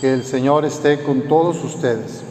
[0.00, 2.22] Que el Señor esté con todos ustedes.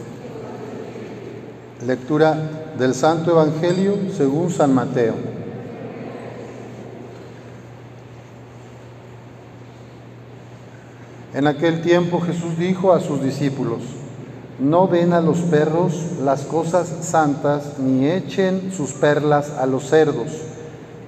[1.84, 5.14] Lectura del Santo Evangelio según San Mateo.
[11.34, 13.82] En aquel tiempo Jesús dijo a sus discípulos,
[14.58, 15.92] no den a los perros
[16.22, 20.28] las cosas santas, ni echen sus perlas a los cerdos,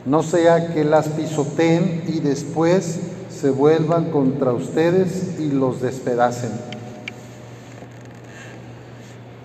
[0.05, 3.01] no sea que las pisoteen y después
[3.41, 6.51] se vuelvan contra ustedes y los despedacen.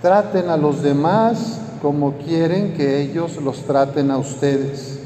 [0.02, 5.00] Traten a los demás como quieren que ellos los traten a ustedes.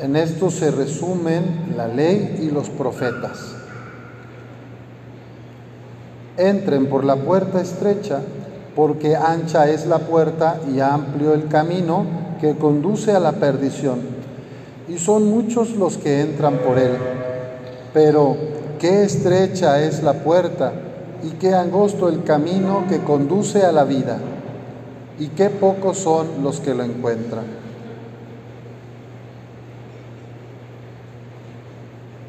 [0.00, 3.54] En esto se resumen la ley y los profetas.
[6.36, 8.20] Entren por la puerta estrecha,
[8.76, 12.04] porque ancha es la puerta y amplio el camino
[12.40, 14.00] que conduce a la perdición.
[14.88, 17.19] Y son muchos los que entran por él.
[17.92, 18.36] Pero
[18.78, 20.72] qué estrecha es la puerta
[21.22, 24.18] y qué angosto el camino que conduce a la vida.
[25.18, 27.44] Y qué pocos son los que lo encuentran.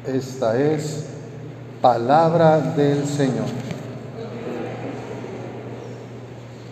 [0.06, 1.04] Esta es
[1.80, 3.46] palabra del Señor.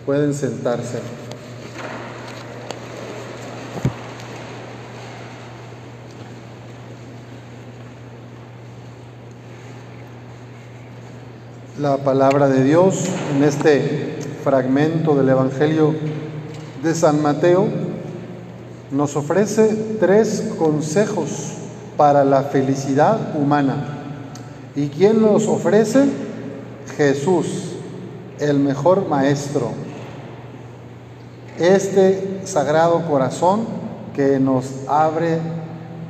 [0.05, 1.20] Pueden sentarse.
[11.79, 15.95] La palabra de Dios en este fragmento del Evangelio
[16.83, 17.65] de San Mateo
[18.91, 21.53] nos ofrece tres consejos
[21.95, 23.85] para la felicidad humana.
[24.75, 26.09] ¿Y quién los ofrece?
[26.97, 27.77] Jesús,
[28.39, 29.71] el mejor maestro.
[31.57, 33.61] Este sagrado corazón
[34.13, 35.39] que nos abre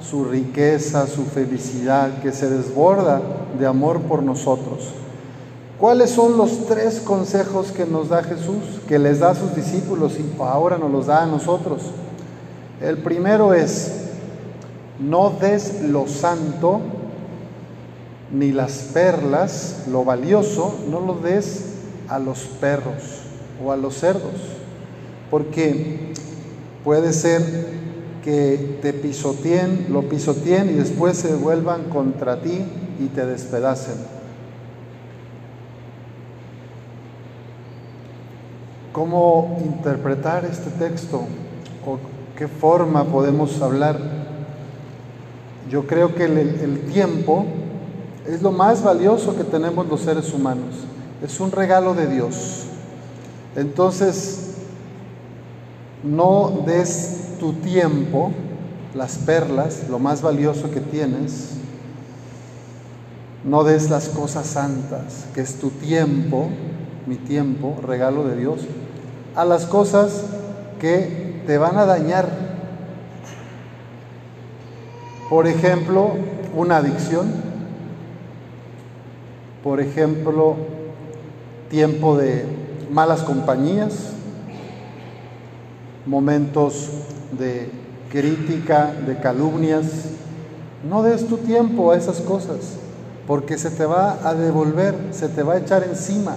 [0.01, 3.21] su riqueza, su felicidad, que se desborda
[3.59, 5.00] de amor por nosotros.
[5.81, 10.13] ¿Cuáles son los tres consejos que nos da Jesús, que les da a sus discípulos
[10.19, 11.81] y ahora nos los da a nosotros?
[12.79, 13.91] El primero es,
[14.99, 16.81] no des lo santo
[18.31, 21.63] ni las perlas, lo valioso, no lo des
[22.07, 23.23] a los perros
[23.65, 24.35] o a los cerdos,
[25.31, 26.13] porque
[26.83, 27.41] puede ser
[28.23, 32.63] que te pisoteen, lo pisoteen y después se vuelvan contra ti
[32.99, 34.20] y te despedacen.
[38.91, 41.21] ¿Cómo interpretar este texto?
[41.85, 41.97] ¿O
[42.37, 43.97] qué forma podemos hablar?
[45.69, 47.45] Yo creo que el, tiempo
[48.27, 50.75] es lo más valioso que tenemos los seres humanos.
[51.23, 52.65] Es un regalo de Dios.
[53.55, 54.55] Entonces,
[56.03, 58.33] no des tu tiempo,
[58.93, 61.51] las perlas, lo más valioso que tienes.
[63.45, 66.49] No des las cosas santas, que es tu tiempo,
[67.07, 68.61] mi tiempo, regalo de Dios,
[69.35, 70.23] a las cosas
[70.79, 72.27] que te van a dañar.
[75.29, 76.11] Por ejemplo,
[76.55, 77.31] una adicción.
[79.63, 80.55] Por ejemplo,
[81.69, 82.45] tiempo de
[82.91, 84.09] malas compañías,
[86.05, 86.89] momentos
[87.37, 87.69] de
[88.09, 89.85] crítica, de calumnias.
[90.83, 92.77] No des tu tiempo a esas cosas,
[93.27, 96.35] porque se te va a devolver, se te va a echar encima,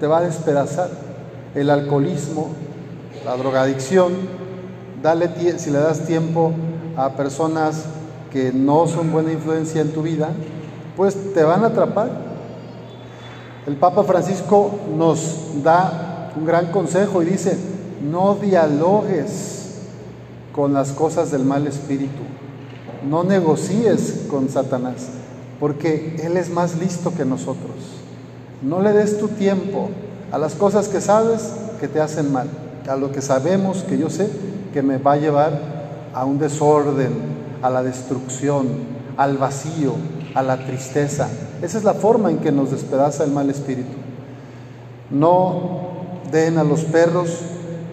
[0.00, 1.11] te va a despedazar
[1.54, 2.48] el alcoholismo,
[3.24, 4.12] la drogadicción,
[5.58, 6.52] si le das tiempo
[6.96, 7.84] a personas
[8.30, 10.30] que no son buena influencia en tu vida,
[10.96, 12.10] pues te van a atrapar.
[13.66, 17.56] El Papa Francisco nos da un gran consejo y dice,
[18.10, 19.80] no dialogues
[20.52, 22.22] con las cosas del mal espíritu,
[23.08, 25.08] no negocies con Satanás,
[25.60, 27.74] porque Él es más listo que nosotros.
[28.62, 29.90] No le des tu tiempo,
[30.32, 32.48] a las cosas que sabes que te hacen mal,
[32.88, 34.28] a lo que sabemos que yo sé
[34.72, 35.52] que me va a llevar
[36.14, 37.12] a un desorden,
[37.60, 38.66] a la destrucción,
[39.16, 39.92] al vacío,
[40.34, 41.28] a la tristeza.
[41.60, 43.96] Esa es la forma en que nos despedaza el mal espíritu.
[45.10, 45.82] No
[46.30, 47.28] den a los perros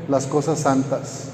[0.07, 1.25] las cosas santas,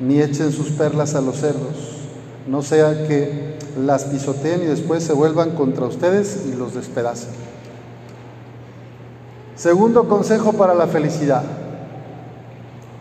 [0.00, 2.02] ni echen sus perlas a los cerdos,
[2.46, 7.30] no sea que las pisoteen y después se vuelvan contra ustedes y los despedacen.
[9.58, 11.42] Segundo consejo para la felicidad.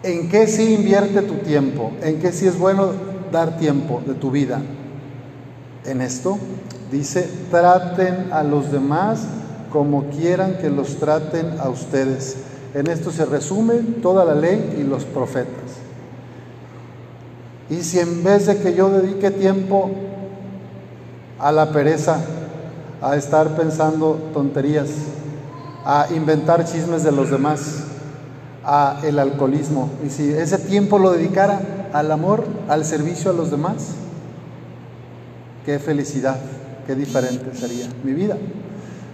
[0.02, 1.92] ¿En qué sí invierte tu tiempo?
[2.02, 2.94] ¿En qué sí es bueno
[3.32, 4.60] dar tiempo de tu vida?
[5.86, 6.40] En esto
[6.92, 9.28] dice, traten a los demás
[9.72, 12.38] como quieran que los traten a ustedes.
[12.74, 15.78] En esto se resume toda la ley y los profetas.
[17.70, 19.92] Y si en vez de que yo dedique tiempo
[21.38, 22.20] a la pereza,
[23.00, 24.90] a estar pensando tonterías,
[25.90, 27.86] a inventar chismes de los demás,
[28.66, 29.90] a el alcoholismo.
[30.06, 31.62] Y si ese tiempo lo dedicara
[31.94, 33.92] al amor, al servicio a los demás,
[35.66, 36.36] qué felicidad,
[36.86, 38.36] qué diferente sería mi vida.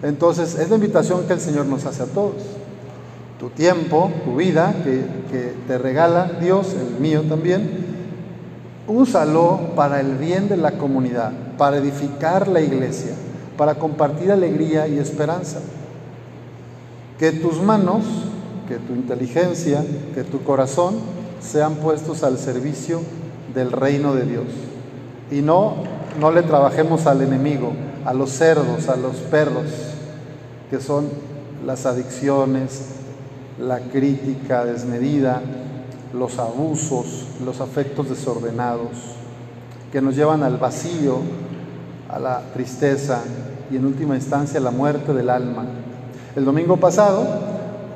[0.02, 2.42] Entonces, es la invitación que el Señor nos hace a todos.
[3.40, 7.86] Tu tiempo, tu vida, que, que te regala Dios, el mío también,
[8.88, 13.12] úsalo para el bien de la comunidad, para edificar la iglesia,
[13.58, 15.60] para compartir alegría y esperanza.
[17.20, 18.04] Que tus manos,
[18.68, 19.84] que tu inteligencia,
[20.14, 20.96] que tu corazón
[21.40, 23.02] sean puestos al servicio
[23.54, 24.46] del reino de Dios.
[25.32, 25.76] Y no,
[26.20, 27.72] no le trabajemos al enemigo,
[28.06, 29.66] a los cerdos, a los perros,
[30.70, 31.10] que son
[31.66, 32.82] las adicciones,
[33.60, 35.42] la crítica desmedida,
[36.14, 39.16] los abusos, los afectos desordenados,
[39.92, 41.20] que nos llevan al vacío,
[42.10, 43.22] a la tristeza
[43.72, 45.66] y en última instancia a la muerte del alma.
[46.36, 47.26] El domingo pasado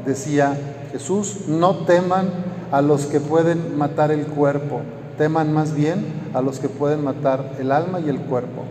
[0.05, 0.55] decía
[0.91, 2.29] Jesús, no teman
[2.71, 4.81] a los que pueden matar el cuerpo,
[5.17, 8.63] teman más bien a los que pueden matar el alma y el cuerpo.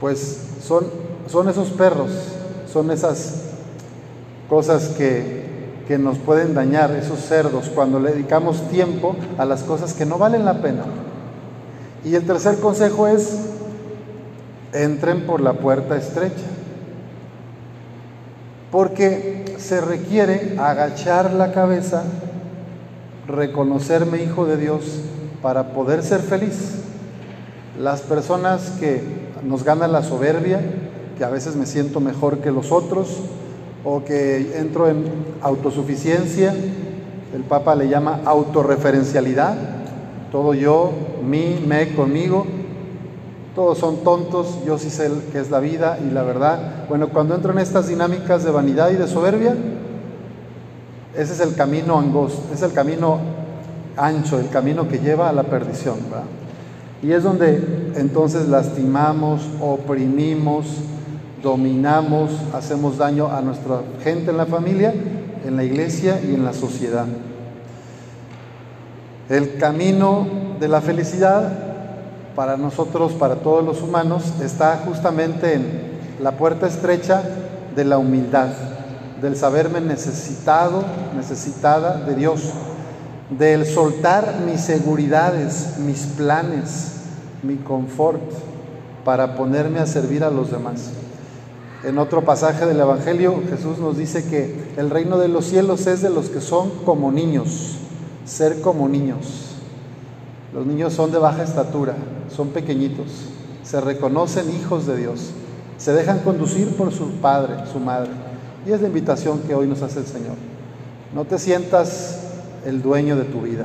[0.00, 0.84] Pues son,
[1.28, 2.10] son esos perros,
[2.72, 3.42] son esas
[4.48, 5.46] cosas que,
[5.88, 10.18] que nos pueden dañar, esos cerdos, cuando le dedicamos tiempo a las cosas que no
[10.18, 10.84] valen la pena.
[12.04, 13.38] Y el tercer consejo es,
[14.72, 16.44] entren por la puerta estrecha,
[18.76, 22.04] porque se requiere agachar la cabeza
[23.26, 25.00] reconocerme hijo de Dios
[25.40, 26.74] para poder ser feliz.
[27.80, 29.00] Las personas que
[29.42, 30.60] nos ganan la soberbia,
[31.16, 33.20] que a veces me siento mejor que los otros,
[33.82, 35.06] o que entro en
[35.40, 36.54] autosuficiencia,
[37.34, 39.56] el Papa le llama autorreferencialidad,
[40.30, 40.92] todo yo,
[41.24, 42.46] mí, me, conmigo,
[43.56, 46.84] todos son tontos, yo sí sé qué es la vida y la verdad.
[46.90, 49.56] Bueno, cuando entro en estas dinámicas de vanidad y de soberbia,
[51.16, 53.18] ese es el camino angosto, es el camino
[53.96, 55.96] ancho, el camino que lleva a la perdición.
[57.02, 60.66] Y es donde entonces lastimamos, oprimimos,
[61.42, 64.92] dominamos, hacemos daño a nuestra gente en la familia,
[65.46, 67.06] en la iglesia y en la sociedad.
[69.30, 70.26] El camino
[70.60, 71.65] de la felicidad
[72.36, 77.22] para nosotros, para todos los humanos, está justamente en la puerta estrecha
[77.74, 78.50] de la humildad
[79.20, 80.84] del saberme necesitado,
[81.16, 82.50] necesitada de Dios,
[83.30, 86.92] del soltar mis seguridades, mis planes,
[87.42, 88.22] mi confort,
[89.04, 90.90] para ponerme a servir a los demás.
[91.84, 96.02] En otro pasaje del Evangelio Jesús nos dice que el reino de los cielos es
[96.02, 97.78] de los que son como niños,
[98.24, 99.54] ser como niños.
[100.52, 101.94] Los niños son de baja estatura,
[102.36, 103.06] son pequeñitos,
[103.62, 105.30] se reconocen hijos de Dios,
[105.78, 108.10] se dejan conducir por su padre, su madre
[108.66, 110.34] y es la invitación que hoy nos hace el Señor.
[111.14, 112.20] No te sientas
[112.66, 113.64] el dueño de tu vida,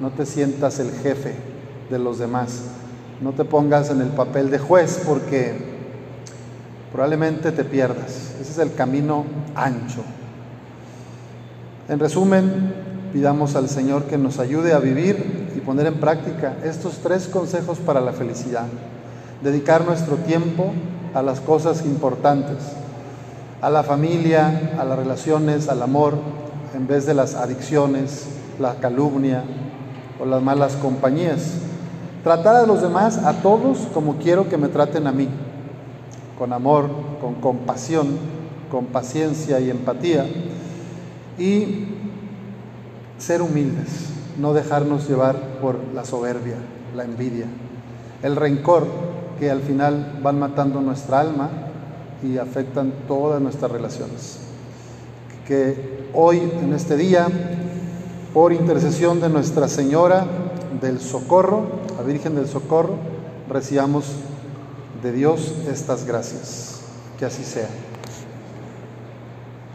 [0.00, 1.34] no te sientas el jefe
[1.90, 2.64] de los demás,
[3.22, 5.54] no te pongas en el papel de juez porque
[6.92, 8.34] probablemente te pierdas.
[8.40, 10.02] Ese es el camino ancho.
[11.88, 12.74] En resumen,
[13.12, 18.00] pidamos al Señor que nos ayude a vivir poner en práctica estos tres consejos para
[18.00, 18.66] la felicidad.
[19.42, 20.72] Dedicar nuestro tiempo
[21.14, 22.58] a las cosas importantes
[23.62, 26.18] a la familia, a las relaciones, al amor,
[26.74, 28.26] en vez de las adicciones,
[28.58, 29.44] la calumnia
[30.20, 31.54] o las malas compañías.
[32.24, 35.28] Tratar a los demás, a todos, como quiero que me traten a mí,
[36.36, 36.90] con amor,
[37.20, 38.18] con compasión,
[38.68, 40.26] con paciencia y empatía.
[41.38, 41.86] Y
[43.18, 46.56] ser humildes, no dejarnos llevar por la soberbia,
[46.94, 47.46] la envidia,
[48.22, 48.86] el rencor
[49.38, 51.50] que al final van matando nuestra alma
[52.22, 54.38] y afectan todas nuestras relaciones.
[55.46, 57.26] Que hoy, en este día,
[58.32, 60.26] por intercesión de Nuestra Señora
[60.80, 61.64] del Socorro,
[61.96, 62.94] la Virgen del Socorro,
[63.48, 64.06] recibamos
[65.02, 66.80] de Dios estas gracias.
[67.18, 67.68] Que así sea.